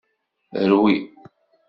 Rwi. 0.71 0.95